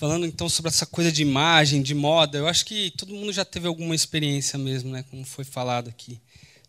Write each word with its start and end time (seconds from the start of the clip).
falando 0.00 0.24
então 0.24 0.48
sobre 0.48 0.70
essa 0.70 0.86
coisa 0.86 1.12
de 1.12 1.20
imagem, 1.20 1.82
de 1.82 1.94
moda, 1.94 2.38
eu 2.38 2.48
acho 2.48 2.64
que 2.64 2.90
todo 2.92 3.14
mundo 3.14 3.30
já 3.34 3.44
teve 3.44 3.68
alguma 3.68 3.94
experiência 3.94 4.58
mesmo, 4.58 4.90
né? 4.90 5.04
Como 5.10 5.22
foi 5.26 5.44
falado 5.44 5.90
aqui, 5.90 6.18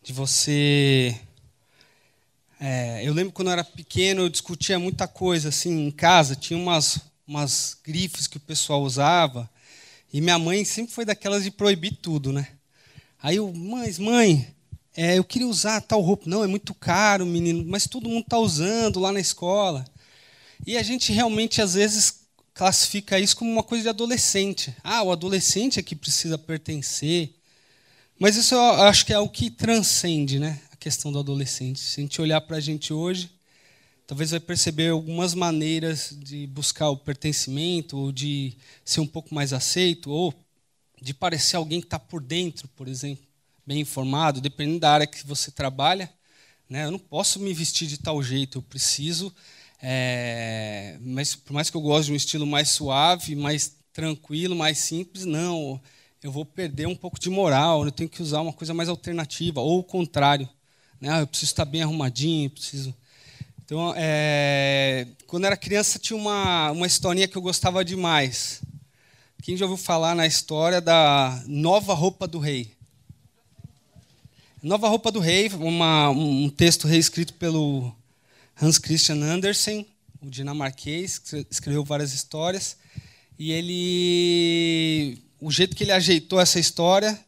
de 0.03 0.11
você. 0.11 1.17
É, 2.59 3.07
eu 3.07 3.13
lembro 3.13 3.31
quando 3.31 3.47
eu 3.47 3.53
era 3.53 3.63
pequeno, 3.63 4.23
eu 4.23 4.29
discutia 4.29 4.77
muita 4.77 5.07
coisa 5.07 5.47
assim 5.47 5.87
em 5.87 5.91
casa. 5.91 6.35
Tinha 6.35 6.59
umas 6.59 6.99
umas 7.25 7.77
grifes 7.81 8.27
que 8.27 8.35
o 8.35 8.41
pessoal 8.41 8.81
usava 8.81 9.49
e 10.11 10.19
minha 10.19 10.37
mãe 10.37 10.65
sempre 10.65 10.93
foi 10.93 11.05
daquelas 11.05 11.45
de 11.45 11.51
proibir 11.51 11.99
tudo, 12.01 12.33
né? 12.33 12.49
Aí 13.23 13.37
eu, 13.37 13.53
mãe, 13.53 13.95
mãe, 13.97 14.53
é, 14.93 15.17
eu 15.17 15.23
queria 15.23 15.47
usar 15.47 15.79
tal 15.79 16.01
roupa. 16.01 16.29
Não, 16.29 16.43
é 16.43 16.47
muito 16.47 16.73
caro, 16.73 17.25
menino, 17.25 17.63
mas 17.65 17.87
todo 17.87 18.09
mundo 18.09 18.23
está 18.23 18.37
usando 18.37 18.99
lá 18.99 19.13
na 19.13 19.21
escola. 19.21 19.85
E 20.67 20.75
a 20.75 20.83
gente 20.83 21.13
realmente, 21.13 21.61
às 21.61 21.75
vezes, 21.75 22.20
classifica 22.53 23.19
isso 23.19 23.35
como 23.35 23.51
uma 23.51 23.63
coisa 23.63 23.83
de 23.83 23.89
adolescente. 23.89 24.75
Ah, 24.83 25.03
o 25.03 25.11
adolescente 25.11 25.79
é 25.79 25.83
que 25.83 25.95
precisa 25.95 26.37
pertencer. 26.37 27.33
Mas 28.19 28.35
isso 28.35 28.53
eu 28.53 28.61
acho 28.83 29.05
que 29.05 29.13
é 29.13 29.19
o 29.19 29.29
que 29.29 29.49
transcende 29.49 30.37
né, 30.37 30.61
a 30.71 30.75
questão 30.75 31.11
do 31.11 31.19
adolescente. 31.19 31.79
Se 31.79 31.99
a 31.99 32.03
gente 32.03 32.21
olhar 32.21 32.41
para 32.41 32.57
a 32.57 32.59
gente 32.61 32.93
hoje, 32.93 33.31
talvez 34.05 34.31
vai 34.31 34.39
perceber 34.39 34.89
algumas 34.89 35.33
maneiras 35.33 36.15
de 36.19 36.45
buscar 36.47 36.89
o 36.89 36.97
pertencimento, 36.97 37.97
ou 37.97 38.11
de 38.11 38.55
ser 38.85 38.99
um 38.99 39.07
pouco 39.07 39.33
mais 39.33 39.53
aceito, 39.53 40.11
ou 40.11 40.33
de 41.01 41.13
parecer 41.13 41.55
alguém 41.55 41.79
que 41.79 41.87
está 41.87 41.97
por 41.97 42.21
dentro, 42.21 42.67
por 42.67 42.87
exemplo, 42.87 43.25
bem 43.65 43.79
informado, 43.79 44.39
dependendo 44.39 44.79
da 44.81 44.91
área 44.91 45.07
que 45.07 45.25
você 45.25 45.49
trabalha. 45.49 46.11
Né, 46.69 46.85
eu 46.85 46.91
não 46.91 46.99
posso 46.99 47.39
me 47.39 47.53
vestir 47.53 47.87
de 47.87 47.97
tal 47.97 48.21
jeito, 48.21 48.59
eu 48.59 48.61
preciso 48.61 49.33
é, 49.81 50.97
mas 51.01 51.35
por 51.35 51.53
mais 51.53 51.69
que 51.69 51.77
eu 51.77 51.81
goste 51.81 52.07
de 52.07 52.13
um 52.13 52.15
estilo 52.15 52.45
mais 52.45 52.69
suave, 52.69 53.35
mais 53.35 53.75
tranquilo, 53.91 54.55
mais 54.55 54.77
simples, 54.77 55.25
não. 55.25 55.81
Eu 56.21 56.31
vou 56.31 56.45
perder 56.45 56.87
um 56.87 56.95
pouco 56.95 57.19
de 57.19 57.29
moral. 57.29 57.83
Eu 57.83 57.91
tenho 57.91 58.09
que 58.09 58.21
usar 58.21 58.41
uma 58.41 58.53
coisa 58.53 58.73
mais 58.73 58.89
alternativa, 58.89 59.59
ou 59.59 59.79
o 59.79 59.83
contrário. 59.83 60.47
Né? 60.99 61.09
Ah, 61.11 61.19
eu 61.21 61.27
preciso 61.27 61.51
estar 61.51 61.65
bem 61.65 61.81
arrumadinho, 61.81 62.49
preciso. 62.49 62.95
Então, 63.65 63.93
é, 63.97 65.07
quando 65.25 65.45
era 65.45 65.57
criança 65.57 65.97
tinha 65.97 66.17
uma 66.17 66.71
uma 66.71 66.85
historinha 66.85 67.27
que 67.27 67.37
eu 67.37 67.41
gostava 67.41 67.83
demais. 67.83 68.61
Quem 69.41 69.57
já 69.57 69.65
ouviu 69.65 69.83
falar 69.83 70.13
na 70.13 70.27
história 70.27 70.79
da 70.79 71.41
nova 71.47 71.95
roupa 71.95 72.27
do 72.27 72.37
rei? 72.37 72.75
Nova 74.61 74.87
roupa 74.87 75.11
do 75.11 75.19
rei, 75.19 75.49
uma, 75.59 76.11
um 76.11 76.47
texto 76.47 76.87
reescrito 76.87 77.33
pelo 77.33 77.91
Hans 78.61 78.77
Christian 78.77 79.23
Andersen, 79.23 79.87
o 80.21 80.29
dinamarquês, 80.29 81.17
que 81.17 81.47
escreveu 81.49 81.83
várias 81.83 82.13
histórias, 82.13 82.77
e 83.39 83.51
ele, 83.51 85.23
o 85.39 85.49
jeito 85.49 85.75
que 85.75 85.83
ele 85.83 85.91
ajeitou 85.91 86.39
essa 86.39 86.59
história, 86.59 87.19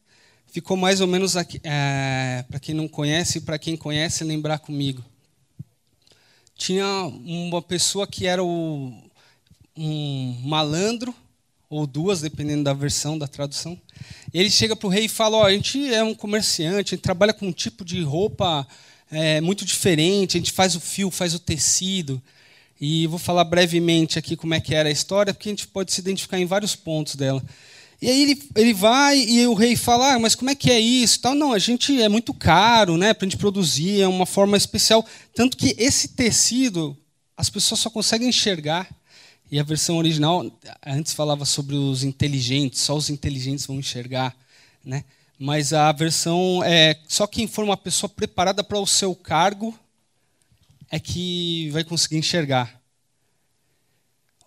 ficou 0.45 0.77
mais 0.77 1.01
ou 1.01 1.07
menos 1.07 1.35
é, 1.35 2.45
para 2.47 2.59
quem 2.59 2.75
não 2.75 2.87
conhece 2.87 3.39
e 3.39 3.41
para 3.41 3.57
quem 3.57 3.75
conhece 3.75 4.23
lembrar 4.23 4.59
comigo. 4.59 5.03
Tinha 6.55 6.85
uma 7.05 7.63
pessoa 7.63 8.05
que 8.05 8.27
era 8.27 8.43
o, 8.43 8.93
um 9.75 10.39
malandro 10.43 11.15
ou 11.67 11.87
duas, 11.87 12.21
dependendo 12.21 12.65
da 12.65 12.73
versão 12.73 13.17
da 13.17 13.27
tradução. 13.27 13.75
Ele 14.31 14.51
chega 14.51 14.75
para 14.75 14.85
o 14.85 14.89
rei 14.91 15.05
e 15.05 15.09
fala: 15.09 15.37
oh, 15.37 15.43
a 15.43 15.51
gente 15.51 15.91
é 15.91 16.03
um 16.03 16.13
comerciante, 16.13 16.93
a 16.93 16.95
gente 16.95 17.01
trabalha 17.01 17.33
com 17.33 17.47
um 17.47 17.51
tipo 17.51 17.83
de 17.83 18.03
roupa 18.03 18.67
é 19.11 19.41
muito 19.41 19.65
diferente, 19.65 20.37
a 20.37 20.39
gente 20.39 20.51
faz 20.51 20.75
o 20.75 20.79
fio, 20.79 21.11
faz 21.11 21.33
o 21.33 21.39
tecido. 21.39 22.21
E 22.79 23.07
vou 23.07 23.19
falar 23.19 23.43
brevemente 23.43 24.19
aqui 24.19 24.35
como 24.35 24.53
é 24.53 24.59
que 24.59 24.75
era 24.75 24.89
a 24.89 24.91
história, 24.91 25.33
porque 25.33 25.49
a 25.49 25.51
gente 25.51 25.67
pode 25.67 25.93
se 25.93 26.01
identificar 26.01 26.39
em 26.39 26.45
vários 26.45 26.75
pontos 26.75 27.15
dela. 27.15 27.43
E 28.01 28.09
aí 28.09 28.21
ele, 28.21 28.43
ele 28.55 28.73
vai 28.73 29.17
e 29.17 29.47
o 29.47 29.53
rei 29.53 29.77
fala, 29.77 30.15
ah, 30.15 30.19
mas 30.19 30.35
como 30.35 30.49
é 30.49 30.55
que 30.55 30.69
é 30.69 30.79
isso? 30.79 31.21
Tal, 31.21 31.33
não, 31.33 31.53
a 31.53 31.59
gente 31.59 32.01
é 32.01 32.09
muito 32.09 32.33
caro, 32.33 32.97
né, 32.97 33.13
para 33.13 33.25
a 33.25 33.29
gente 33.29 33.39
produzir, 33.39 34.01
é 34.01 34.07
uma 34.07 34.25
forma 34.25 34.57
especial. 34.57 35.05
Tanto 35.33 35.55
que 35.55 35.73
esse 35.77 36.09
tecido 36.09 36.97
as 37.35 37.49
pessoas 37.49 37.79
só 37.79 37.89
conseguem 37.89 38.29
enxergar. 38.29 38.89
E 39.51 39.59
a 39.59 39.63
versão 39.63 39.97
original 39.97 40.51
antes 40.85 41.13
falava 41.13 41.45
sobre 41.45 41.75
os 41.75 42.03
inteligentes, 42.03 42.81
só 42.81 42.95
os 42.95 43.09
inteligentes 43.09 43.67
vão 43.67 43.77
enxergar, 43.77 44.35
né? 44.83 45.03
Mas 45.43 45.73
a 45.73 45.91
versão 45.91 46.63
é 46.63 46.97
só 47.05 47.27
quem 47.27 47.47
for 47.47 47.65
uma 47.65 47.75
pessoa 47.75 48.09
preparada 48.09 48.63
para 48.63 48.79
o 48.79 48.87
seu 48.87 49.13
cargo 49.13 49.77
é 50.89 50.97
que 50.97 51.69
vai 51.71 51.83
conseguir 51.83 52.15
enxergar. 52.15 52.81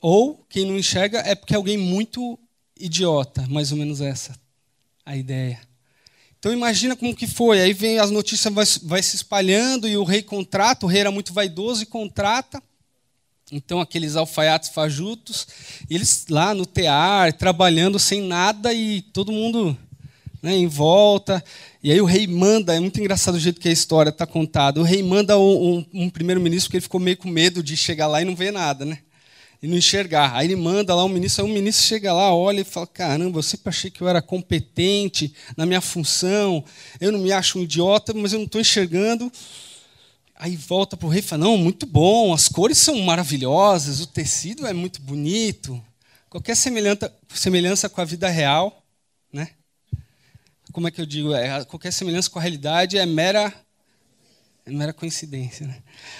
Ou 0.00 0.42
quem 0.48 0.64
não 0.64 0.78
enxerga 0.78 1.18
é 1.18 1.34
porque 1.34 1.52
é 1.52 1.56
alguém 1.58 1.76
muito 1.76 2.38
idiota, 2.74 3.46
mais 3.46 3.72
ou 3.72 3.76
menos 3.76 4.00
essa 4.00 4.34
a 5.04 5.14
ideia. 5.14 5.60
Então 6.38 6.50
imagina 6.50 6.96
como 6.96 7.14
que 7.14 7.26
foi. 7.26 7.60
Aí 7.60 7.74
vem 7.74 7.98
as 7.98 8.10
notícias 8.10 8.54
vai, 8.54 8.64
vai 8.84 9.02
se 9.02 9.16
espalhando 9.16 9.86
e 9.86 9.98
o 9.98 10.02
rei 10.02 10.22
contrata. 10.22 10.86
O 10.86 10.88
rei 10.88 11.02
era 11.02 11.10
muito 11.10 11.34
vaidoso 11.34 11.82
e 11.82 11.86
contrata. 11.86 12.62
Então 13.52 13.82
aqueles 13.82 14.16
alfaiates 14.16 14.70
fajutos, 14.70 15.46
eles 15.90 16.24
lá 16.30 16.54
no 16.54 16.64
tear 16.64 17.34
trabalhando 17.34 17.98
sem 17.98 18.22
nada 18.22 18.72
e 18.72 19.02
todo 19.02 19.30
mundo 19.30 19.76
né, 20.46 20.56
em 20.56 20.68
volta. 20.68 21.42
E 21.82 21.90
aí 21.90 22.00
o 22.00 22.04
rei 22.04 22.24
manda, 22.24 22.72
é 22.72 22.78
muito 22.78 23.00
engraçado 23.00 23.34
o 23.34 23.40
jeito 23.40 23.60
que 23.60 23.68
a 23.68 23.72
história 23.72 24.10
está 24.10 24.24
contada. 24.24 24.80
O 24.80 24.84
rei 24.84 25.02
manda 25.02 25.36
um, 25.36 25.78
um, 25.92 26.04
um 26.04 26.08
primeiro-ministro 26.08 26.68
porque 26.68 26.76
ele 26.76 26.82
ficou 26.82 27.00
meio 27.00 27.16
com 27.16 27.28
medo 27.28 27.64
de 27.64 27.76
chegar 27.76 28.06
lá 28.06 28.22
e 28.22 28.24
não 28.24 28.36
ver 28.36 28.52
nada, 28.52 28.84
né? 28.84 29.00
E 29.60 29.66
não 29.66 29.76
enxergar. 29.76 30.36
Aí 30.36 30.46
ele 30.46 30.54
manda 30.54 30.94
lá 30.94 31.04
um 31.04 31.08
ministro, 31.08 31.44
aí 31.44 31.50
o 31.50 31.52
ministro 31.52 31.84
chega 31.84 32.12
lá, 32.12 32.32
olha 32.32 32.60
e 32.60 32.64
fala: 32.64 32.86
caramba, 32.86 33.40
eu 33.40 33.42
sempre 33.42 33.70
achei 33.70 33.90
que 33.90 34.00
eu 34.00 34.06
era 34.06 34.22
competente 34.22 35.34
na 35.56 35.66
minha 35.66 35.80
função, 35.80 36.64
eu 37.00 37.10
não 37.10 37.18
me 37.18 37.32
acho 37.32 37.58
um 37.58 37.62
idiota, 37.62 38.14
mas 38.14 38.32
eu 38.32 38.38
não 38.38 38.46
estou 38.46 38.60
enxergando. 38.60 39.32
Aí 40.36 40.54
volta 40.54 40.96
para 40.96 41.06
o 41.06 41.10
rei 41.10 41.18
e 41.18 41.22
fala: 41.22 41.44
não, 41.44 41.58
muito 41.58 41.86
bom, 41.86 42.32
as 42.32 42.48
cores 42.48 42.78
são 42.78 43.00
maravilhosas, 43.00 44.00
o 44.00 44.06
tecido 44.06 44.64
é 44.64 44.72
muito 44.72 45.02
bonito. 45.02 45.82
Qualquer 46.30 46.54
semelhança, 46.54 47.12
semelhança 47.34 47.88
com 47.88 48.00
a 48.00 48.04
vida 48.04 48.28
real? 48.28 48.85
Como 50.76 50.88
é 50.88 50.90
que 50.90 51.00
eu 51.00 51.06
digo, 51.06 51.34
é, 51.34 51.64
qualquer 51.64 51.90
semelhança 51.90 52.28
com 52.28 52.38
a 52.38 52.42
realidade 52.42 52.98
é 52.98 53.06
mera, 53.06 53.50
é 54.66 54.70
mera 54.70 54.92
coincidência. 54.92 55.66
Né? 55.66 55.78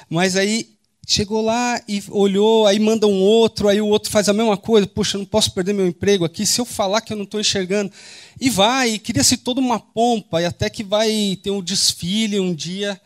Mas 0.09 0.35
aí 0.35 0.79
chegou 1.07 1.43
lá 1.43 1.79
e 1.87 2.03
olhou, 2.09 2.67
aí 2.67 2.79
manda 2.79 3.07
um 3.07 3.21
outro, 3.21 3.69
aí 3.69 3.83
o 3.83 3.87
outro 3.87 4.11
faz 4.11 4.31
a 4.31 4.33
mesma 4.33 4.57
coisa, 4.57 4.87
puxa, 4.87 5.19
não 5.19 5.27
posso 5.27 5.53
perder 5.53 5.75
meu 5.75 5.87
emprego 5.87 6.25
aqui, 6.25 6.47
se 6.47 6.59
eu 6.59 6.65
falar 6.65 7.03
que 7.03 7.13
eu 7.13 7.19
não 7.19 7.25
estou 7.25 7.39
enxergando. 7.39 7.93
E 8.41 8.49
vai, 8.49 8.99
cria-se 8.99 9.37
toda 9.37 9.61
uma 9.61 9.79
pompa, 9.79 10.41
e 10.41 10.47
até 10.47 10.71
que 10.71 10.83
vai 10.83 11.39
ter 11.43 11.51
um 11.51 11.61
desfile 11.61 12.41
um 12.41 12.55
dia, 12.55 12.99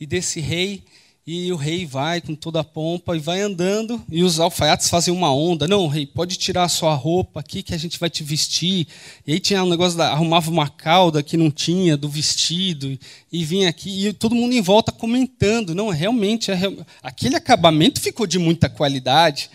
e 0.00 0.04
desse 0.04 0.40
rei 0.40 0.82
e 1.30 1.52
o 1.52 1.56
rei 1.56 1.84
vai 1.84 2.22
com 2.22 2.34
toda 2.34 2.60
a 2.60 2.64
pompa 2.64 3.14
e 3.14 3.20
vai 3.20 3.42
andando, 3.42 4.02
e 4.10 4.22
os 4.22 4.40
alfaiates 4.40 4.88
fazem 4.88 5.12
uma 5.12 5.30
onda. 5.30 5.68
Não, 5.68 5.86
rei, 5.86 6.06
pode 6.06 6.38
tirar 6.38 6.64
a 6.64 6.70
sua 6.70 6.94
roupa 6.94 7.40
aqui 7.40 7.62
que 7.62 7.74
a 7.74 7.76
gente 7.76 8.00
vai 8.00 8.08
te 8.08 8.24
vestir. 8.24 8.88
E 9.26 9.34
aí 9.34 9.38
tinha 9.38 9.62
um 9.62 9.68
negócio, 9.68 9.98
da, 9.98 10.10
arrumava 10.10 10.50
uma 10.50 10.70
cauda 10.70 11.22
que 11.22 11.36
não 11.36 11.50
tinha 11.50 11.98
do 11.98 12.08
vestido, 12.08 12.98
e 13.30 13.44
vinha 13.44 13.68
aqui, 13.68 14.06
e 14.06 14.12
todo 14.14 14.34
mundo 14.34 14.54
em 14.54 14.62
volta 14.62 14.90
comentando. 14.90 15.74
Não, 15.74 15.90
realmente, 15.90 16.50
é, 16.50 16.56
aquele 17.02 17.36
acabamento 17.36 18.00
ficou 18.00 18.26
de 18.26 18.38
muita 18.38 18.70
qualidade. 18.70 19.50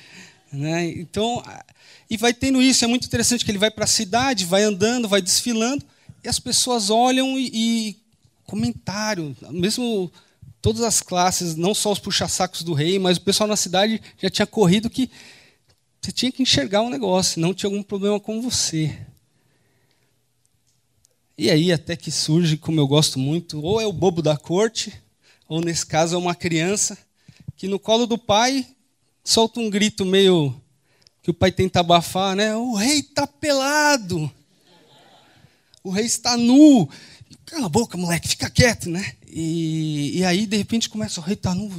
Né? 0.52 0.86
Então, 0.92 1.42
e 2.08 2.18
vai 2.18 2.36
tendo 2.36 2.62
isso, 2.62 2.86
é 2.86 2.88
muito 2.88 3.08
interessante 3.08 3.44
que 3.44 3.50
ele 3.50 3.58
vai 3.58 3.72
para 3.72 3.86
a 3.86 3.88
cidade, 3.88 4.46
vai 4.46 4.62
andando, 4.62 5.10
vai 5.10 5.24
desfilando, 5.24 5.84
e 6.24 6.30
as 6.30 6.38
pessoas 6.38 6.92
olham 6.92 7.36
e, 7.36 7.50
e 7.52 7.96
comentário, 8.46 9.36
mesmo 9.50 10.12
todas 10.64 10.82
as 10.82 11.02
classes, 11.02 11.58
não 11.58 11.76
só 11.76 11.92
os 11.92 12.00
puxa-sacos 12.00 12.64
do 12.64 12.74
rei, 12.74 12.98
mas 12.98 13.18
o 13.18 13.22
pessoal 13.22 13.50
na 13.50 13.58
cidade 13.58 14.02
já 14.18 14.30
tinha 14.30 14.48
corrido 14.48 14.90
que 14.90 15.12
você 16.02 16.10
tinha 16.10 16.32
que 16.32 16.42
enxergar 16.42 16.82
o 16.82 16.86
um 16.86 16.90
negócio, 16.90 17.42
não 17.42 17.54
tinha 17.54 17.70
algum 17.70 17.84
problema 17.84 18.18
com 18.18 18.42
você. 18.42 18.98
E 21.38 21.52
aí 21.52 21.70
até 21.70 21.98
que 21.98 22.10
surge, 22.10 22.56
como 22.56 22.80
eu 22.80 22.88
gosto 22.88 23.20
muito, 23.20 23.62
ou 23.62 23.82
é 23.82 23.86
o 23.86 23.92
bobo 23.92 24.22
da 24.22 24.38
corte, 24.38 24.94
ou 25.50 25.60
nesse 25.60 25.86
caso 25.86 26.16
é 26.16 26.18
uma 26.18 26.34
criança 26.34 26.98
que 27.58 27.68
no 27.68 27.78
colo 27.78 28.08
do 28.08 28.18
pai 28.18 28.66
solta 29.22 29.60
um 29.60 29.70
grito 29.70 30.06
meio 30.06 30.56
que 31.22 31.30
o 31.30 31.34
pai 31.34 31.52
tenta 31.52 31.82
abafar, 31.82 32.38
né? 32.38 32.56
O 32.56 32.74
rei 32.74 33.00
está 33.00 33.28
pelado. 33.28 34.32
o 35.84 35.90
rei 35.90 36.06
está 36.06 36.38
nu. 36.38 36.88
Cala 37.46 37.66
a 37.66 37.70
boca, 37.70 37.98
moleque, 37.98 38.30
fica 38.30 38.50
quieto, 38.50 38.90
né? 38.90 39.18
E, 39.36 40.20
e 40.20 40.26
aí, 40.26 40.46
de 40.46 40.56
repente, 40.56 40.88
começa 40.88 41.20
o 41.20 41.24
rei 41.24 41.34
está 41.34 41.56
nu. 41.56 41.72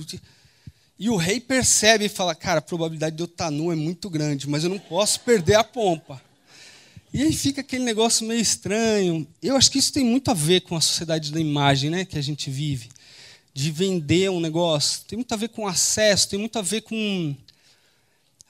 E 0.99 1.09
o 1.09 1.17
rei 1.17 1.39
percebe 1.39 2.07
e 2.07 2.09
fala: 2.09 2.35
Cara, 2.35 2.59
a 2.59 2.63
probabilidade 2.63 3.15
de 3.15 3.23
eu 3.23 3.27
estar 3.27 3.45
tá 3.45 3.51
nu 3.51 3.71
é 3.71 3.77
muito 3.77 4.11
grande, 4.11 4.49
mas 4.49 4.65
eu 4.65 4.71
não 4.71 4.79
posso 4.79 5.21
perder 5.21 5.55
a 5.55 5.63
pompa. 5.63 6.21
E 7.13 7.23
aí 7.23 7.33
fica 7.33 7.61
aquele 7.61 7.85
negócio 7.85 8.27
meio 8.27 8.41
estranho. 8.41 9.25
Eu 9.41 9.57
acho 9.57 9.71
que 9.71 9.79
isso 9.79 9.93
tem 9.93 10.05
muito 10.05 10.33
a 10.33 10.35
ver 10.35 10.63
com 10.63 10.75
a 10.75 10.81
sociedade 10.81 11.31
da 11.31 11.39
imagem 11.39 11.89
né, 11.89 12.05
que 12.05 12.19
a 12.19 12.23
gente 12.23 12.51
vive. 12.51 12.89
De 13.53 13.71
vender 13.71 14.29
um 14.31 14.41
negócio. 14.41 15.03
Tem 15.07 15.17
muito 15.17 15.33
a 15.33 15.37
ver 15.37 15.51
com 15.51 15.69
acesso, 15.69 16.29
tem 16.29 16.41
muito 16.41 16.59
a 16.59 16.63
ver 16.63 16.81
com 16.81 17.37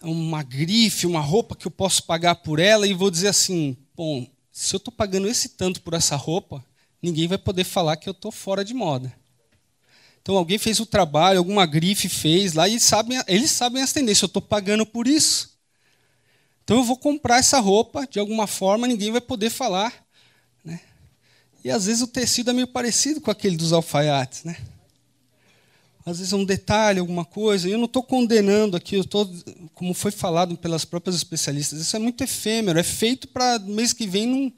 uma 0.01 0.43
grife, 0.43 1.07
uma 1.07 1.21
roupa 1.21 1.55
que 1.55 1.67
eu 1.67 1.71
posso 1.71 2.05
pagar 2.05 2.37
por 2.37 2.59
ela 2.59 2.87
e 2.87 2.95
vou 2.95 3.11
dizer 3.11 3.29
assim: 3.29 3.77
bom, 3.95 4.27
se 4.51 4.75
eu 4.75 4.79
estou 4.79 4.93
pagando 4.93 5.29
esse 5.29 5.51
tanto 5.51 5.83
por 5.83 5.93
essa 5.93 6.17
roupa, 6.17 6.65
ninguém 7.05 7.29
vai 7.29 7.37
poder 7.37 7.65
falar 7.65 7.97
que 7.97 8.09
eu 8.09 8.13
estou 8.13 8.33
fora 8.33 8.65
de 8.65 8.73
moda. 8.73 9.13
Então 10.23 10.37
alguém 10.37 10.57
fez 10.57 10.81
o 10.81 10.87
trabalho, 10.87 11.39
alguma 11.39 11.67
grife 11.67 12.09
fez 12.09 12.55
lá 12.55 12.67
e 12.67 12.81
sabem, 12.81 13.21
eles 13.29 13.51
sabem 13.51 13.83
as 13.83 13.93
tendências. 13.93 14.23
Eu 14.23 14.29
estou 14.29 14.41
pagando 14.41 14.87
por 14.87 15.07
isso. 15.07 15.53
Então 16.65 16.79
eu 16.79 16.85
vou 16.85 16.97
comprar 16.97 17.37
essa 17.37 17.61
roupa 17.61 18.07
de 18.11 18.19
alguma 18.19 18.47
forma, 18.47 18.89
ninguém 18.89 19.13
vai 19.13 19.21
poder 19.21 19.51
falar. 19.51 19.93
Né? 20.65 20.81
E 21.63 21.71
às 21.71 21.85
vezes 21.85 22.01
o 22.01 22.07
tecido 22.07 22.49
é 22.49 22.55
meio 22.55 22.67
parecido 22.67 23.21
com 23.21 23.31
aquele 23.31 23.55
dos 23.55 23.75
alfaiates. 23.75 24.45
Né? 24.45 24.57
Às 26.07 26.21
vezes 26.21 26.33
é 26.33 26.37
um 26.37 26.45
detalhe, 26.45 27.01
alguma 27.01 27.27
coisa. 27.27 27.69
Eu 27.69 27.77
não 27.77 27.85
estou 27.85 28.03
condenando 28.03 28.79
aqui, 28.79 28.97
eu 28.97 29.03
estou, 29.03 29.31
como 29.75 29.93
foi 29.93 30.11
falado 30.11 30.57
pelas 30.57 30.87
próprias 30.87 31.17
especialistas, 31.17 31.79
isso 31.81 31.97
é 31.97 31.99
muito 31.99 32.25
efêmero, 32.25 32.79
é 32.79 32.83
feito 32.83 33.29
para 33.29 33.59
mês 33.59 33.93
que 33.93 34.07
vem 34.07 34.27
não, 34.27 34.53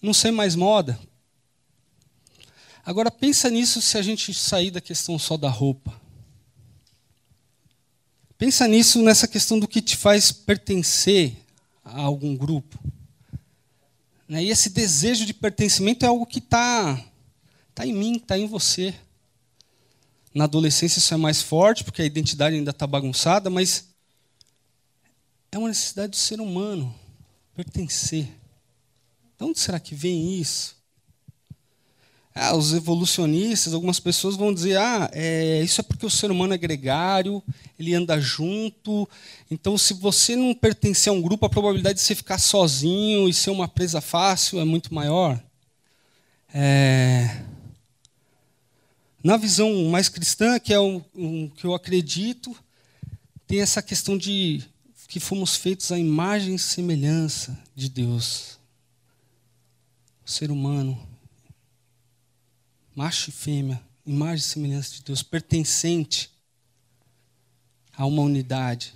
não 0.00 0.14
ser 0.14 0.30
mais 0.30 0.54
moda. 0.54 0.96
Agora 2.90 3.08
pensa 3.08 3.48
nisso 3.48 3.80
se 3.80 3.96
a 3.96 4.02
gente 4.02 4.34
sair 4.34 4.72
da 4.72 4.80
questão 4.80 5.16
só 5.16 5.36
da 5.36 5.48
roupa. 5.48 5.94
Pensa 8.36 8.66
nisso 8.66 9.00
nessa 9.00 9.28
questão 9.28 9.60
do 9.60 9.68
que 9.68 9.80
te 9.80 9.96
faz 9.96 10.32
pertencer 10.32 11.36
a 11.84 12.00
algum 12.00 12.36
grupo. 12.36 12.80
Né? 14.28 14.42
E 14.42 14.50
esse 14.50 14.70
desejo 14.70 15.24
de 15.24 15.32
pertencimento 15.32 16.04
é 16.04 16.08
algo 16.08 16.26
que 16.26 16.40
está 16.40 17.00
tá 17.76 17.86
em 17.86 17.92
mim, 17.92 18.16
está 18.16 18.36
em 18.36 18.48
você. 18.48 18.92
Na 20.34 20.42
adolescência 20.42 20.98
isso 20.98 21.14
é 21.14 21.16
mais 21.16 21.40
forte, 21.40 21.84
porque 21.84 22.02
a 22.02 22.06
identidade 22.06 22.56
ainda 22.56 22.72
está 22.72 22.88
bagunçada, 22.88 23.48
mas 23.48 23.84
é 25.52 25.58
uma 25.58 25.68
necessidade 25.68 26.10
do 26.10 26.16
ser 26.16 26.40
humano 26.40 26.92
pertencer. 27.54 28.24
De 29.38 29.44
onde 29.44 29.60
será 29.60 29.78
que 29.78 29.94
vem 29.94 30.40
isso? 30.40 30.79
Ah, 32.34 32.54
os 32.54 32.72
evolucionistas, 32.72 33.74
algumas 33.74 33.98
pessoas 33.98 34.36
vão 34.36 34.54
dizer: 34.54 34.78
ah, 34.78 35.10
é, 35.12 35.62
isso 35.62 35.80
é 35.80 35.84
porque 35.84 36.06
o 36.06 36.10
ser 36.10 36.30
humano 36.30 36.54
é 36.54 36.58
gregário, 36.58 37.42
ele 37.78 37.94
anda 37.94 38.20
junto. 38.20 39.08
Então, 39.50 39.76
se 39.76 39.94
você 39.94 40.36
não 40.36 40.54
pertencer 40.54 41.10
a 41.10 41.14
um 41.14 41.20
grupo, 41.20 41.44
a 41.44 41.50
probabilidade 41.50 41.96
de 41.96 42.02
você 42.02 42.14
ficar 42.14 42.38
sozinho 42.38 43.28
e 43.28 43.34
ser 43.34 43.50
uma 43.50 43.66
presa 43.66 44.00
fácil 44.00 44.60
é 44.60 44.64
muito 44.64 44.94
maior. 44.94 45.42
É... 46.54 47.42
Na 49.22 49.36
visão 49.36 49.84
mais 49.86 50.08
cristã, 50.08 50.58
que 50.58 50.72
é 50.72 50.78
o 50.78 51.02
que 51.56 51.64
eu 51.64 51.74
acredito, 51.74 52.56
tem 53.46 53.60
essa 53.60 53.82
questão 53.82 54.16
de 54.16 54.62
que 55.08 55.18
fomos 55.18 55.56
feitos 55.56 55.90
à 55.90 55.98
imagem 55.98 56.54
e 56.54 56.58
semelhança 56.58 57.58
de 57.74 57.88
Deus. 57.88 58.58
O 60.24 60.30
ser 60.30 60.52
humano 60.52 61.09
macho 63.00 63.30
e 63.30 63.32
fêmea, 63.32 63.82
imagem 64.04 64.44
e 64.44 64.48
semelhança 64.48 64.96
de 64.96 65.02
Deus, 65.02 65.22
pertencente 65.22 66.30
a 67.94 68.04
uma 68.04 68.20
unidade. 68.20 68.94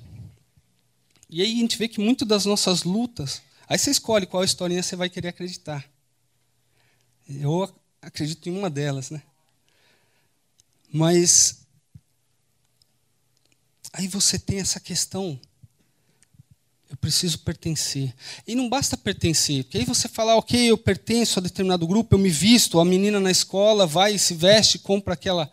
E 1.30 1.40
aí 1.40 1.50
a 1.50 1.56
gente 1.56 1.78
vê 1.78 1.88
que 1.88 1.98
muito 1.98 2.26
das 2.26 2.44
nossas 2.44 2.82
lutas, 2.82 3.40
aí 3.66 3.78
você 3.78 3.90
escolhe 3.90 4.26
qual 4.26 4.44
historinha 4.44 4.82
você 4.82 4.94
vai 4.94 5.08
querer 5.08 5.28
acreditar. 5.28 5.90
Eu 7.26 7.74
acredito 8.02 8.46
em 8.46 8.58
uma 8.58 8.68
delas, 8.68 9.08
né? 9.08 9.22
Mas 10.92 11.66
aí 13.90 14.06
você 14.06 14.38
tem 14.38 14.60
essa 14.60 14.80
questão 14.80 15.40
eu 16.94 16.96
preciso 16.96 17.40
pertencer. 17.40 18.14
E 18.46 18.54
não 18.54 18.68
basta 18.68 18.96
pertencer, 18.96 19.64
porque 19.64 19.78
aí 19.78 19.84
você 19.84 20.08
fala, 20.08 20.36
ok, 20.36 20.70
eu 20.70 20.78
pertenço 20.78 21.40
a 21.40 21.42
determinado 21.42 21.86
grupo, 21.86 22.14
eu 22.14 22.18
me 22.18 22.30
visto, 22.30 22.78
a 22.78 22.84
menina 22.84 23.18
na 23.18 23.32
escola 23.32 23.84
vai 23.84 24.16
se 24.16 24.32
veste, 24.32 24.78
compra 24.78 25.14
aquela. 25.14 25.50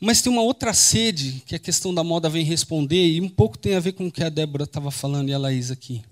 Mas 0.00 0.22
tem 0.22 0.32
uma 0.32 0.42
outra 0.42 0.72
sede 0.72 1.42
que 1.44 1.56
a 1.56 1.58
questão 1.58 1.92
da 1.92 2.04
moda 2.04 2.28
vem 2.28 2.44
responder, 2.44 3.04
e 3.04 3.20
um 3.20 3.28
pouco 3.28 3.58
tem 3.58 3.74
a 3.74 3.80
ver 3.80 3.92
com 3.92 4.06
o 4.06 4.12
que 4.12 4.22
a 4.22 4.28
Débora 4.28 4.64
estava 4.64 4.90
falando 4.90 5.28
e 5.28 5.34
a 5.34 5.38
Laís 5.38 5.70
aqui. 5.70 6.02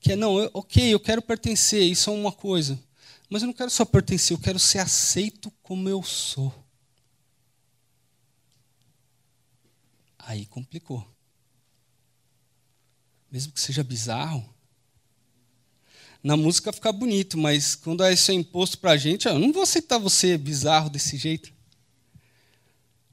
Que 0.00 0.12
é, 0.12 0.16
não, 0.16 0.38
eu, 0.38 0.50
ok, 0.52 0.92
eu 0.92 1.00
quero 1.00 1.22
pertencer, 1.22 1.82
isso 1.82 2.10
é 2.10 2.12
uma 2.12 2.32
coisa. 2.32 2.78
Mas 3.30 3.42
eu 3.42 3.46
não 3.46 3.54
quero 3.54 3.70
só 3.70 3.86
pertencer, 3.86 4.36
eu 4.36 4.40
quero 4.40 4.58
ser 4.58 4.78
aceito 4.80 5.50
como 5.62 5.88
eu 5.88 6.02
sou. 6.02 6.54
Aí 10.18 10.44
complicou 10.46 11.15
mesmo 13.36 13.52
que 13.52 13.60
seja 13.60 13.84
bizarro. 13.84 14.48
Na 16.22 16.38
música 16.38 16.72
fica 16.72 16.90
bonito, 16.90 17.36
mas 17.36 17.74
quando 17.74 18.02
isso 18.08 18.30
é 18.30 18.34
imposto 18.34 18.78
para 18.78 18.92
a 18.92 18.96
gente, 18.96 19.28
eu 19.28 19.38
não 19.38 19.52
vou 19.52 19.62
aceitar 19.62 19.98
você 19.98 20.38
bizarro 20.38 20.88
desse 20.88 21.18
jeito. 21.18 21.52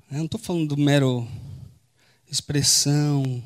Eu 0.10 0.20
não 0.20 0.26
estou 0.26 0.40
falando 0.40 0.70
do 0.70 0.78
mero 0.78 1.28
expressão 2.26 3.44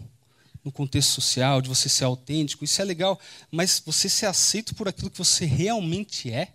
no 0.63 0.71
contexto 0.71 1.13
social, 1.13 1.63
de 1.63 1.68
você 1.68 1.89
ser 1.89 2.03
autêntico, 2.03 2.63
isso 2.63 2.80
é 2.80 2.85
legal, 2.85 3.19
mas 3.50 3.81
você 3.83 4.07
ser 4.07 4.27
aceito 4.27 4.75
por 4.75 4.88
aquilo 4.88 5.09
que 5.09 5.18
você 5.18 5.45
realmente 5.45 6.31
é? 6.31 6.53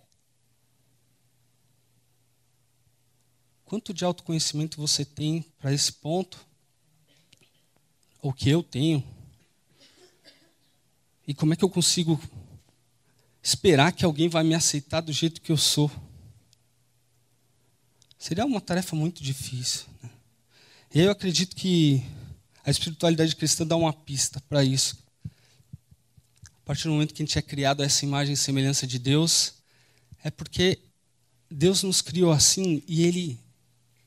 Quanto 3.65 3.93
de 3.93 4.05
autoconhecimento 4.05 4.79
você 4.79 5.03
tem 5.03 5.41
para 5.59 5.73
esse 5.73 5.91
ponto? 5.91 6.39
O 8.21 8.31
que 8.31 8.49
eu 8.49 8.63
tenho? 8.63 9.12
E 11.27 11.33
como 11.33 11.53
é 11.53 11.55
que 11.55 11.63
eu 11.63 11.69
consigo 11.69 12.19
esperar 13.41 13.91
que 13.91 14.03
alguém 14.03 14.27
vai 14.27 14.43
me 14.43 14.53
aceitar 14.53 15.01
do 15.01 15.11
jeito 15.11 15.41
que 15.41 15.51
eu 15.51 15.57
sou? 15.57 15.91
Seria 18.17 18.45
uma 18.45 18.61
tarefa 18.61 18.95
muito 18.95 19.23
difícil. 19.23 19.85
Né? 20.01 20.09
E 20.93 20.99
eu 20.99 21.11
acredito 21.11 21.55
que 21.55 22.03
a 22.63 22.71
espiritualidade 22.71 23.35
cristã 23.35 23.65
dá 23.65 23.75
uma 23.75 23.91
pista 23.91 24.41
para 24.47 24.63
isso. 24.63 24.97
A 25.25 26.65
partir 26.65 26.83
do 26.85 26.91
momento 26.91 27.13
que 27.13 27.21
a 27.21 27.25
gente 27.25 27.37
é 27.37 27.41
criado 27.41 27.81
a 27.81 27.85
essa 27.85 28.05
imagem 28.05 28.33
e 28.33 28.37
semelhança 28.37 28.87
de 28.87 28.97
Deus, 28.97 29.55
é 30.23 30.31
porque 30.31 30.79
Deus 31.51 31.83
nos 31.83 32.01
criou 32.01 32.31
assim 32.31 32.81
e 32.87 33.03
Ele 33.03 33.39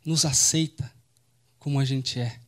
nos 0.04 0.24
aceita 0.24 0.90
como 1.58 1.78
a 1.78 1.84
gente 1.84 2.18
é. 2.18 2.40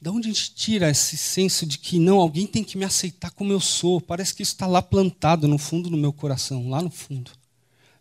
Da 0.00 0.12
onde 0.12 0.28
a 0.28 0.32
gente 0.32 0.54
tira 0.54 0.88
esse 0.88 1.16
senso 1.16 1.66
de 1.66 1.76
que 1.76 1.98
não, 1.98 2.20
alguém 2.20 2.46
tem 2.46 2.62
que 2.62 2.78
me 2.78 2.84
aceitar 2.84 3.32
como 3.32 3.52
eu 3.52 3.60
sou? 3.60 4.00
Parece 4.00 4.32
que 4.32 4.42
isso 4.42 4.52
está 4.52 4.66
lá 4.66 4.80
plantado 4.80 5.48
no 5.48 5.58
fundo 5.58 5.90
do 5.90 5.96
meu 5.96 6.12
coração, 6.12 6.68
lá 6.68 6.80
no 6.80 6.90
fundo. 6.90 7.32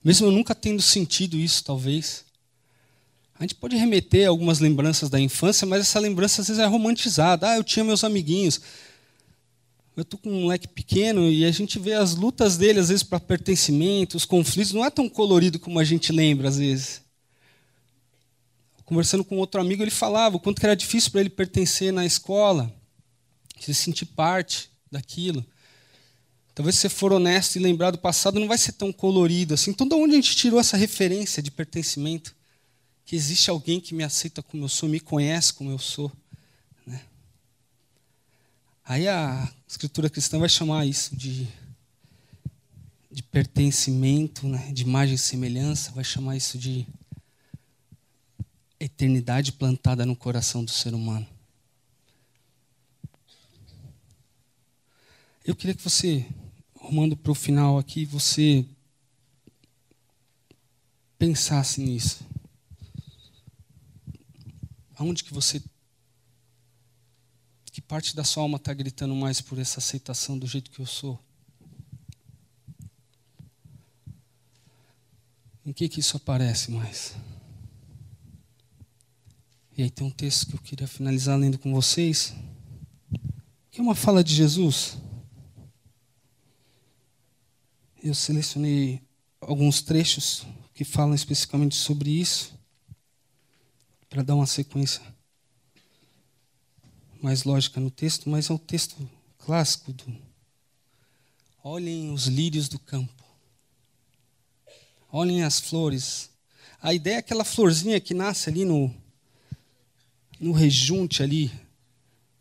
Mesmo 0.04 0.28
eu 0.28 0.32
nunca 0.32 0.54
tendo 0.54 0.82
sentido 0.82 1.36
isso, 1.38 1.64
talvez. 1.64 2.24
A 3.40 3.44
gente 3.44 3.56
pode 3.56 3.76
remeter 3.76 4.28
algumas 4.28 4.60
lembranças 4.60 5.10
da 5.10 5.20
infância, 5.20 5.66
mas 5.66 5.82
essa 5.82 6.00
lembrança 6.00 6.42
às 6.42 6.48
vezes 6.48 6.62
é 6.62 6.68
romantizada. 6.68 7.50
Ah, 7.50 7.58
eu 7.58 7.64
tinha 7.64 7.84
meus 7.84 8.04
amiguinhos. 8.04 8.62
Eu 9.96 10.04
estou 10.04 10.20
com 10.20 10.30
um 10.30 10.42
moleque 10.42 10.68
pequeno 10.68 11.28
e 11.32 11.44
a 11.46 11.52
gente 11.52 11.80
vê 11.80 11.94
as 11.94 12.14
lutas 12.16 12.58
dele, 12.58 12.80
às 12.80 12.90
vezes, 12.90 13.02
para 13.02 13.20
pertencimento, 13.20 14.18
os 14.18 14.26
conflitos. 14.26 14.72
Não 14.72 14.86
é 14.86 14.92
tão 14.92 15.10
colorido 15.10 15.58
como 15.58 15.80
a 15.80 15.84
gente 15.84 16.12
lembra, 16.12 16.48
às 16.48 16.58
vezes 16.58 17.07
conversando 18.88 19.26
com 19.26 19.38
outro 19.38 19.60
amigo, 19.60 19.84
ele 19.84 19.92
falava 19.92 20.38
o 20.38 20.40
quanto 20.40 20.64
era 20.64 20.74
difícil 20.74 21.12
para 21.12 21.20
ele 21.20 21.30
pertencer 21.30 21.92
na 21.92 22.06
escola, 22.06 22.74
se 23.60 23.74
sentir 23.74 24.06
parte 24.06 24.72
daquilo. 24.90 25.46
Talvez 26.56 26.76
se 26.76 26.84
você 26.84 26.90
for 26.90 27.12
honesto 27.12 27.58
e 27.58 27.60
lembrar 27.60 27.92
do 27.92 27.98
passado, 27.98 28.40
não 28.40 28.48
vai 28.48 28.58
ser 28.58 28.72
tão 28.72 28.94
colorido 28.94 29.54
assim. 29.54 29.72
Então, 29.72 29.86
de 29.86 29.94
onde 29.94 30.14
a 30.14 30.16
gente 30.16 30.38
tirou 30.38 30.58
essa 30.58 30.78
referência 30.78 31.44
de 31.44 31.52
pertencimento? 31.52 32.34
Que 33.04 33.14
existe 33.14 33.50
alguém 33.50 33.82
que 33.82 33.94
me 33.94 34.06
aceita 34.06 34.42
como 34.42 34.64
eu 34.64 34.70
sou, 34.70 34.88
me 34.88 35.02
conhece 35.02 35.54
como 35.54 35.70
eu 35.70 35.80
sou. 35.80 36.10
Né? 36.86 37.02
Aí 38.86 39.06
a 39.06 39.52
escritura 39.68 40.10
cristã 40.10 40.40
vai 40.40 40.48
chamar 40.48 40.86
isso 40.86 41.14
de, 41.14 41.46
de 43.12 43.22
pertencimento, 43.22 44.48
né? 44.48 44.72
de 44.72 44.84
imagem 44.84 45.16
e 45.16 45.18
semelhança, 45.18 45.92
vai 45.92 46.06
chamar 46.06 46.38
isso 46.38 46.58
de 46.58 46.88
eternidade 48.88 49.52
plantada 49.52 50.06
no 50.06 50.16
coração 50.16 50.66
do 50.66 50.72
ser 50.72 50.94
humano. 50.94 51.28
Eu 55.46 55.56
queria 55.56 55.76
que 55.76 55.84
você 55.84 56.26
Rumando 56.88 57.18
para 57.18 57.34
o 57.34 57.36
final 57.36 57.78
aqui, 57.78 58.06
você 58.06 58.66
pensasse 61.18 61.82
nisso. 61.82 62.26
Aonde 64.96 65.22
que 65.22 65.34
você. 65.34 65.62
Que 67.66 67.82
parte 67.82 68.16
da 68.16 68.24
sua 68.24 68.44
alma 68.44 68.56
está 68.56 68.74
gritando 68.74 69.14
mais 69.14 69.42
por 69.42 69.60
essa 69.60 69.80
aceitação 69.80 70.40
do 70.40 70.48
jeito 70.48 70.72
que 70.72 70.80
eu 70.80 70.86
sou? 70.86 71.20
Em 75.66 75.74
que, 75.74 75.90
que 75.90 76.00
isso 76.00 76.16
aparece 76.16 76.72
mais? 76.72 77.16
E 79.78 79.84
aí 79.84 79.92
tem 79.92 80.08
um 80.08 80.10
texto 80.10 80.48
que 80.48 80.56
eu 80.56 80.60
queria 80.60 80.88
finalizar 80.88 81.38
lendo 81.38 81.60
com 81.60 81.72
vocês, 81.72 82.34
que 83.70 83.80
é 83.80 83.84
uma 83.84 83.94
fala 83.94 84.24
de 84.24 84.34
Jesus. 84.34 84.98
Eu 88.02 88.16
selecionei 88.16 89.00
alguns 89.40 89.84
trechos 89.84 90.48
que 90.74 90.84
falam 90.84 91.14
especificamente 91.14 91.76
sobre 91.76 92.10
isso 92.10 92.58
para 94.10 94.24
dar 94.24 94.34
uma 94.34 94.48
sequência 94.48 95.00
mais 97.22 97.44
lógica 97.44 97.80
no 97.80 97.92
texto, 97.92 98.32
mas 98.32 98.50
é 98.50 98.54
um 98.54 98.58
texto 98.58 99.08
clássico 99.38 99.94
do 99.94 100.18
Olhem 101.64 102.12
os 102.12 102.26
lírios 102.26 102.68
do 102.68 102.80
campo. 102.80 103.24
Olhem 105.12 105.44
as 105.44 105.60
flores. 105.60 106.32
A 106.82 106.96
ideia 106.96 107.18
é 107.18 107.20
aquela 107.20 107.44
florzinha 107.44 108.00
que 108.00 108.16
nasce 108.16 108.50
ali 108.50 108.66
no 108.66 108.92
no 110.40 110.52
rejunte 110.52 111.24
ali. 111.24 111.52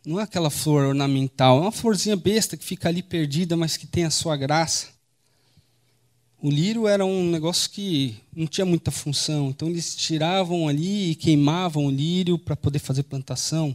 Não 0.05 0.21
é 0.21 0.23
aquela 0.23 0.51
flor 0.51 0.85
ornamental, 0.85 1.59
é 1.59 1.61
uma 1.63 1.73
florzinha 1.73 2.17
besta 2.17 2.57
que 2.57 2.65
fica 2.65 2.89
ali 2.89 3.03
perdida, 3.03 3.57
mas 3.57 3.77
que 3.77 3.87
tem 3.87 4.05
a 4.05 4.11
sua 4.11 4.37
graça. 4.37 4.89
O 6.41 6.51
lírio 6.51 6.87
era 6.87 7.05
um 7.05 7.31
negócio 7.31 7.71
que 7.71 8.17
não 8.35 8.47
tinha 8.47 8.65
muita 8.65 8.91
função, 8.91 9.49
então 9.49 9.69
eles 9.69 9.97
tiravam 9.97 10.69
ali 10.69 11.11
e 11.11 11.15
queimavam 11.15 11.87
o 11.87 11.91
lírio 11.91 12.39
para 12.39 12.55
poder 12.55 12.79
fazer 12.79 13.03
plantação. 13.03 13.75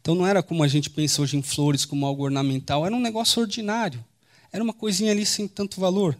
Então 0.00 0.14
não 0.14 0.26
era 0.26 0.42
como 0.42 0.62
a 0.62 0.68
gente 0.68 0.90
pensa 0.90 1.22
hoje 1.22 1.36
em 1.36 1.42
flores 1.42 1.84
como 1.84 2.06
algo 2.06 2.22
ornamental, 2.22 2.86
era 2.86 2.94
um 2.94 3.00
negócio 3.00 3.40
ordinário. 3.40 4.04
Era 4.52 4.62
uma 4.62 4.74
coisinha 4.74 5.10
ali 5.10 5.24
sem 5.24 5.48
tanto 5.48 5.80
valor. 5.80 6.16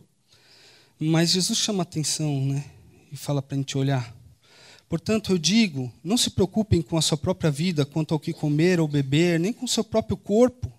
Mas 0.99 1.30
Jesus 1.30 1.59
chama 1.59 1.82
atenção, 1.82 2.47
né? 2.47 2.64
E 3.12 3.16
fala 3.16 3.42
para 3.42 3.54
a 3.54 3.59
gente 3.59 3.76
olhar. 3.76 4.22
Portanto, 4.92 5.32
eu 5.32 5.38
digo: 5.38 5.90
não 6.04 6.18
se 6.18 6.28
preocupem 6.28 6.82
com 6.82 6.99
a 6.99 7.02
sua 7.02 7.16
própria 7.16 7.50
vida 7.50 7.87
quanto 7.87 8.12
ao 8.12 8.20
que 8.20 8.34
comer 8.34 8.78
ou 8.78 8.87
beber, 8.87 9.40
nem 9.40 9.50
com 9.50 9.64
o 9.64 9.68
seu 9.68 9.82
próprio 9.82 10.18
corpo 10.18 10.70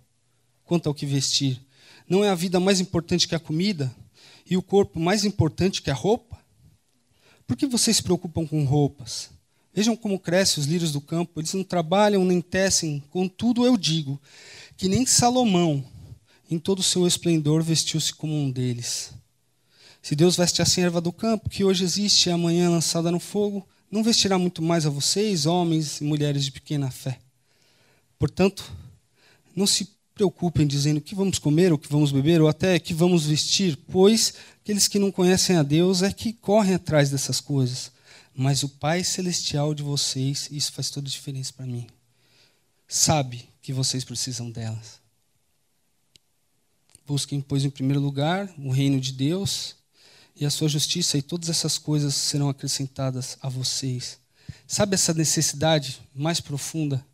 quanto 0.64 0.88
ao 0.88 0.94
que 0.94 1.04
vestir. 1.04 1.60
Não 2.08 2.24
é 2.24 2.30
a 2.30 2.36
vida 2.36 2.60
mais 2.60 2.80
importante 2.80 3.28
que 3.28 3.34
a 3.34 3.40
comida? 3.40 3.92
e 4.46 4.58
o 4.58 4.62
corpo 4.62 5.00
mais 5.00 5.26
importante 5.26 5.82
que 5.82 5.90
a 5.90 5.96
roupa? 5.96 6.38
Por 7.48 7.58
que 7.58 7.66
vocês 7.66 7.98
se 7.98 8.04
preocupam 8.04 8.46
com 8.46 8.64
roupas? 8.66 9.30
Vejam 9.74 9.96
como 9.96 10.20
crescem 10.20 10.62
os 10.62 10.68
lírios 10.68 10.92
do 10.92 11.02
campo, 11.02 11.40
eles 11.40 11.54
não 11.54 11.64
trabalham 11.64 12.24
nem 12.24 12.40
tecem, 12.40 13.04
contudo 13.10 13.66
eu 13.66 13.76
digo 13.76 14.22
que 14.78 14.88
nem 14.88 15.08
Salomão, 15.08 15.84
em 16.52 16.60
todo 16.60 16.80
o 16.80 16.84
seu 16.84 17.08
esplendor, 17.08 17.64
vestiu-se 17.64 18.14
como 18.14 18.36
um 18.36 18.52
deles. 18.52 19.12
Se 20.02 20.16
Deus 20.16 20.36
veste 20.36 20.62
assim 20.62 20.82
a 20.82 20.86
erva 20.86 21.02
do 21.02 21.12
campo, 21.12 21.50
que 21.50 21.64
hoje 21.64 21.84
existe 21.84 22.28
e 22.28 22.32
amanhã 22.32 22.66
é 22.66 22.70
lançada 22.70 23.10
no 23.10 23.20
fogo, 23.20 23.68
não 23.94 24.02
vestirá 24.02 24.40
muito 24.40 24.60
mais 24.60 24.88
a 24.88 24.90
vocês, 24.90 25.46
homens 25.46 26.02
e 26.02 26.04
mulheres 26.04 26.46
de 26.46 26.52
pequena 26.52 26.90
fé. 26.90 27.20
Portanto, 28.18 28.74
não 29.56 29.68
se 29.68 29.88
preocupem 30.16 30.66
dizendo 30.66 31.00
que 31.00 31.14
vamos 31.14 31.38
comer, 31.38 31.72
ou 31.72 31.78
que 31.78 31.88
vamos 31.88 32.12
beber, 32.12 32.42
ou 32.42 32.48
até 32.48 32.80
que 32.80 32.92
vamos 32.92 33.28
vestir, 33.28 33.78
pois 33.92 34.34
aqueles 34.60 34.88
que 34.88 34.98
não 34.98 35.12
conhecem 35.12 35.58
a 35.58 35.62
Deus 35.62 36.02
é 36.02 36.12
que 36.12 36.34
correm 36.34 36.74
atrás 36.74 37.12
dessas 37.12 37.40
coisas. 37.40 37.92
Mas 38.34 38.64
o 38.64 38.70
Pai 38.70 39.04
Celestial 39.04 39.76
de 39.76 39.84
vocês, 39.84 40.50
isso 40.50 40.72
faz 40.72 40.90
toda 40.90 41.08
a 41.08 41.12
diferença 41.12 41.54
para 41.54 41.68
mim, 41.68 41.86
sabe 42.88 43.48
que 43.62 43.72
vocês 43.72 44.04
precisam 44.04 44.50
delas. 44.50 45.00
Busquem, 47.06 47.40
pois, 47.40 47.64
em 47.64 47.70
primeiro 47.70 48.02
lugar 48.02 48.52
o 48.58 48.72
reino 48.72 49.00
de 49.00 49.12
Deus 49.12 49.76
e 50.36 50.46
a 50.46 50.50
sua 50.50 50.68
justiça, 50.68 51.18
e 51.18 51.22
todas 51.22 51.50
essas 51.50 51.78
coisas 51.78 52.16
serão 52.16 52.50
acrescentadas 52.50 53.38
a 53.42 53.50
vocês. 53.50 54.18
Sabe 54.68 54.96
essa 54.96 55.14
necessidade 55.14 56.02
mais 56.14 56.40
profunda 56.40 57.06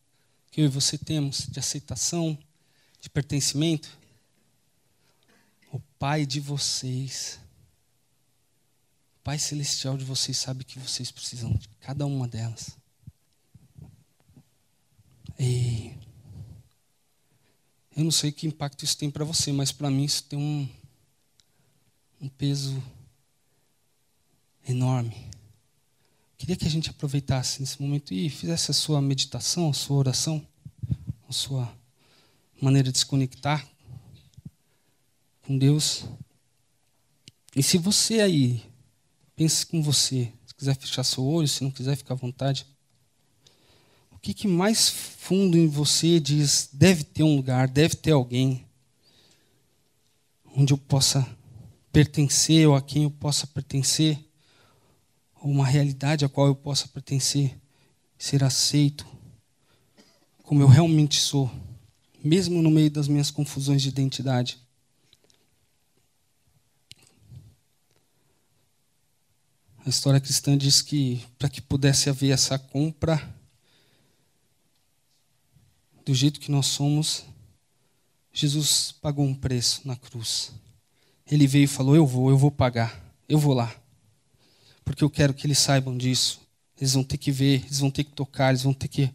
que 0.52 0.62
eu 0.62 0.66
e 0.66 0.70
você 0.70 0.98
temos 0.98 1.48
de 1.48 1.60
aceitação, 1.60 2.38
de 3.02 3.10
pertencimento? 3.10 3.98
O 5.72 5.80
Pai 6.00 6.26
de 6.26 6.40
vocês, 6.40 7.40
o 9.18 9.24
Pai 9.24 9.38
Celestial 9.38 9.98
de 9.98 10.06
vocês, 10.06 10.38
sabe 10.38 10.64
que 10.64 10.80
vocês 10.80 11.12
precisam 11.12 11.54
de 11.54 11.68
cada 11.82 12.06
uma 12.06 12.28
delas. 12.28 12.78
E 15.38 15.94
eu 17.96 18.04
não 18.04 18.12
sei 18.12 18.32
que 18.32 18.48
impacto 18.48 18.84
isso 18.84 18.98
tem 18.98 19.12
para 19.12 19.26
você, 19.26 19.52
mas 19.52 19.72
para 19.72 19.92
mim 19.92 20.06
isso 20.06 20.24
tem 20.24 20.40
um, 20.40 20.70
um 22.22 22.30
peso 22.30 22.82
enorme. 24.72 25.16
Queria 26.38 26.56
que 26.56 26.66
a 26.66 26.70
gente 26.70 26.90
aproveitasse 26.90 27.60
nesse 27.60 27.82
momento 27.82 28.14
e 28.14 28.30
fizesse 28.30 28.72
a 28.72 28.74
sua 28.74 29.02
meditação, 29.02 29.70
a 29.70 29.74
sua 29.74 29.98
oração, 29.98 30.46
a 31.28 31.34
sua 31.34 31.72
maneira 32.62 32.92
de 32.92 32.98
se 32.98 33.06
conectar 33.06 33.68
com 35.42 35.58
Deus. 35.58 36.06
E 37.56 37.64
se 37.64 37.78
você 37.78 38.22
aí, 38.22 38.64
pense 39.36 39.66
com 39.66 39.82
você, 39.82 40.32
se 40.46 40.54
quiser 40.56 40.76
fechar 40.78 41.04
seu 41.04 41.26
olho, 41.26 41.48
se 41.48 41.64
não 41.64 41.72
quiser, 41.72 41.96
ficar 41.96 42.14
à 42.14 42.18
vontade. 42.18 42.66
O 44.12 44.18
que, 44.20 44.34
que 44.34 44.48
mais 44.48 44.90
fundo 44.90 45.58
em 45.58 45.68
você 45.68 46.20
diz, 46.20 46.70
deve 46.72 47.04
ter 47.04 47.24
um 47.24 47.36
lugar, 47.36 47.68
deve 47.68 47.96
ter 47.96 48.12
alguém 48.12 48.66
onde 50.56 50.74
eu 50.74 50.78
possa 50.78 51.28
pertencer 51.92 52.68
ou 52.68 52.76
a 52.76 52.82
quem 52.82 53.04
eu 53.04 53.12
possa 53.12 53.48
pertencer, 53.48 54.20
uma 55.42 55.66
realidade 55.66 56.26
a 56.26 56.30
qual 56.30 56.48
eu 56.48 56.56
possa 56.56 56.88
pertencer, 56.88 57.58
ser 58.18 58.44
aceito 58.44 59.06
como 60.44 60.62
eu 60.62 60.68
realmente 60.68 61.20
sou 61.20 61.50
mesmo 62.24 62.62
no 62.62 62.72
meio 62.72 62.92
das 62.92 63.08
minhas 63.08 63.32
confusões 63.32 63.82
de 63.82 63.90
identidade. 63.90 64.60
A 69.86 69.90
história 69.90 70.20
cristã 70.20 70.58
diz 70.58 70.82
que 70.82 71.26
para 71.38 71.50
que 71.50 71.62
pudesse 71.62 72.10
haver 72.10 72.32
essa 72.32 72.60
compra 72.60 73.36
do 76.06 76.14
jeito 76.14 76.40
que 76.40 76.52
nós 76.52 76.68
somos, 76.68 77.26
Jesus 78.34 78.92
pagou 78.92 79.26
um 79.26 79.34
preço 79.34 79.88
na 79.88 79.96
cruz. 79.96 80.52
Ele 81.26 81.48
veio 81.48 81.64
e 81.64 81.68
falou: 81.68 81.96
Eu 81.96 82.06
vou, 82.06 82.30
eu 82.30 82.38
vou 82.38 82.52
pagar, 82.52 83.00
eu 83.28 83.40
vou 83.40 83.54
lá. 83.54 83.74
Porque 84.90 85.04
eu 85.04 85.10
quero 85.10 85.36
que 85.36 85.46
eles 85.46 85.60
saibam 85.60 85.96
disso. 85.96 86.42
Eles 86.76 86.94
vão 86.94 87.04
ter 87.04 87.20
que 87.20 87.32
ver, 87.32 87.64
eles 87.64 87.78
vão 87.78 87.92
ter 87.92 88.04
que 88.04 88.12
tocar, 88.12 88.50
eles 88.50 88.64
vão 88.64 88.74
ter 88.74 88.88
que 88.88 89.14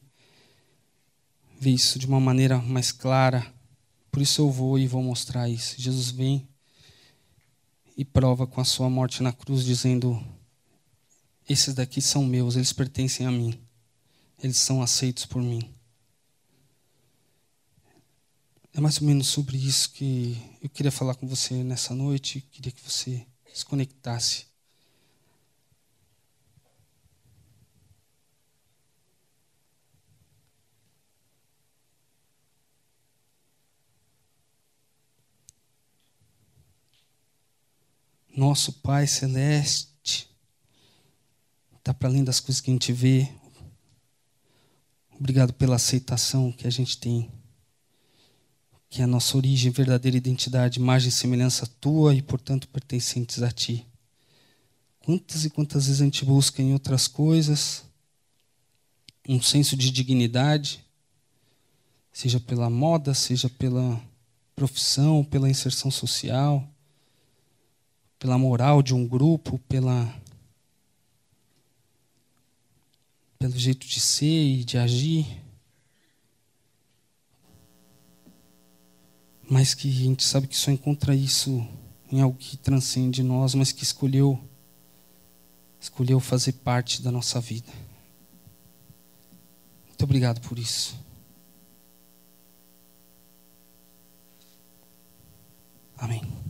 ver 1.58 1.70
isso 1.70 1.98
de 1.98 2.06
uma 2.06 2.20
maneira 2.20 2.58
mais 2.58 2.92
clara. 2.92 3.44
Por 4.08 4.22
isso 4.22 4.40
eu 4.40 4.52
vou 4.52 4.78
e 4.78 4.86
vou 4.86 5.02
mostrar 5.02 5.48
isso. 5.48 5.74
Jesus 5.76 6.12
vem 6.12 6.48
e 7.96 8.04
prova 8.04 8.46
com 8.46 8.60
a 8.60 8.64
sua 8.64 8.88
morte 8.88 9.20
na 9.20 9.32
cruz, 9.32 9.64
dizendo: 9.64 10.24
Esses 11.48 11.74
daqui 11.74 12.00
são 12.00 12.24
meus, 12.24 12.54
eles 12.54 12.72
pertencem 12.72 13.26
a 13.26 13.30
mim, 13.32 13.60
eles 14.40 14.58
são 14.58 14.80
aceitos 14.80 15.26
por 15.26 15.42
mim. 15.42 15.74
É 18.72 18.80
mais 18.80 19.00
ou 19.00 19.08
menos 19.08 19.26
sobre 19.26 19.56
isso 19.56 19.90
que 19.90 20.40
eu 20.62 20.70
queria 20.70 20.92
falar 20.92 21.16
com 21.16 21.26
você 21.26 21.64
nessa 21.64 21.96
noite. 21.96 22.42
Queria 22.52 22.70
que 22.70 22.88
você 22.88 23.26
se 23.52 23.64
conectasse 23.64 24.53
Nosso 38.36 38.72
Pai 38.72 39.06
Celeste 39.06 40.28
está 41.78 41.94
para 41.94 42.08
além 42.08 42.24
das 42.24 42.40
coisas 42.40 42.60
que 42.60 42.68
a 42.68 42.74
gente 42.74 42.92
vê. 42.92 43.28
Obrigado 45.20 45.52
pela 45.52 45.76
aceitação 45.76 46.50
que 46.50 46.66
a 46.66 46.70
gente 46.70 46.98
tem. 46.98 47.30
Que 48.90 49.02
é 49.02 49.04
a 49.04 49.06
nossa 49.06 49.36
origem, 49.36 49.70
verdadeira 49.70 50.16
identidade, 50.16 50.80
imagem 50.80 51.10
e 51.10 51.12
semelhança 51.12 51.64
tua 51.80 52.12
e, 52.12 52.22
portanto, 52.22 52.66
pertencentes 52.66 53.40
a 53.40 53.52
ti. 53.52 53.86
Quantas 54.98 55.44
e 55.44 55.50
quantas 55.50 55.86
vezes 55.86 56.00
a 56.00 56.04
gente 56.04 56.24
busca 56.24 56.60
em 56.60 56.72
outras 56.72 57.06
coisas 57.06 57.84
um 59.28 59.40
senso 59.40 59.76
de 59.76 59.92
dignidade, 59.92 60.84
seja 62.12 62.40
pela 62.40 62.68
moda, 62.68 63.14
seja 63.14 63.48
pela 63.48 64.02
profissão, 64.56 65.22
pela 65.24 65.48
inserção 65.48 65.88
social 65.88 66.73
pela 68.24 68.38
moral 68.38 68.82
de 68.82 68.94
um 68.94 69.06
grupo, 69.06 69.58
pela 69.68 70.10
pelo 73.38 73.58
jeito 73.58 73.86
de 73.86 74.00
ser 74.00 74.24
e 74.24 74.64
de 74.64 74.78
agir, 74.78 75.44
mas 79.46 79.74
que 79.74 79.90
a 79.90 79.92
gente 79.92 80.24
sabe 80.24 80.46
que 80.46 80.56
só 80.56 80.70
encontra 80.70 81.14
isso 81.14 81.68
em 82.10 82.22
algo 82.22 82.38
que 82.38 82.56
transcende 82.56 83.22
nós, 83.22 83.54
mas 83.54 83.72
que 83.72 83.84
escolheu 83.84 84.42
escolheu 85.78 86.18
fazer 86.18 86.52
parte 86.52 87.02
da 87.02 87.12
nossa 87.12 87.38
vida. 87.42 87.70
Muito 89.86 90.02
obrigado 90.02 90.40
por 90.40 90.58
isso. 90.58 90.98
Amém. 95.98 96.43